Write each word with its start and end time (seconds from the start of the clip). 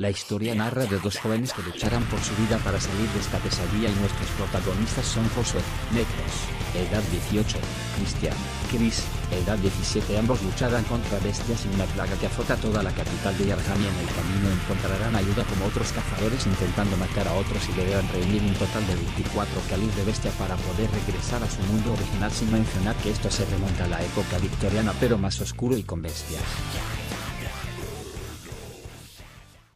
La 0.00 0.08
historia 0.08 0.54
narra 0.54 0.86
de 0.86 0.98
dos 0.98 1.18
jóvenes 1.18 1.52
que 1.52 1.60
lucharán 1.60 2.02
por 2.04 2.18
su 2.24 2.34
vida 2.36 2.56
para 2.64 2.80
salir 2.80 3.06
de 3.10 3.20
esta 3.20 3.36
pesadilla 3.36 3.90
y 3.90 4.00
nuestros 4.00 4.30
protagonistas 4.30 5.04
son 5.04 5.28
Josué, 5.36 5.60
negros, 5.92 6.32
edad 6.72 7.02
18, 7.28 7.58
Cristian, 7.98 8.32
Chris, 8.72 9.04
edad 9.28 9.58
17 9.58 10.16
ambos 10.16 10.40
lucharán 10.40 10.84
contra 10.84 11.18
bestias 11.18 11.66
y 11.66 11.74
una 11.74 11.84
plaga 11.84 12.16
que 12.16 12.28
azota 12.32 12.56
toda 12.56 12.82
la 12.82 12.96
capital 12.96 13.36
de 13.36 13.44
Yarham 13.44 13.76
y 13.76 13.88
en 13.92 13.98
el 14.00 14.14
camino 14.16 14.48
encontrarán 14.48 15.16
ayuda 15.16 15.44
como 15.44 15.66
otros 15.66 15.92
cazadores 15.92 16.46
intentando 16.46 16.96
matar 16.96 17.28
a 17.28 17.34
otros 17.34 17.60
y 17.68 17.72
deberán 17.76 18.08
reunir 18.08 18.40
un 18.40 18.54
total 18.54 18.86
de 18.86 18.94
24 18.96 19.52
calis 19.68 19.96
de 19.96 20.04
bestia 20.04 20.30
para 20.40 20.56
poder 20.64 20.88
regresar 21.04 21.44
a 21.44 21.50
su 21.50 21.60
mundo 21.68 21.92
original 21.92 22.32
sin 22.32 22.50
mencionar 22.50 22.96
que 23.04 23.10
esto 23.10 23.30
se 23.30 23.44
remonta 23.52 23.84
a 23.84 23.88
la 23.88 24.02
época 24.02 24.38
victoriana 24.40 24.94
pero 24.98 25.18
más 25.18 25.38
oscuro 25.42 25.76
y 25.76 25.82
con 25.82 26.00
bestias. 26.00 26.40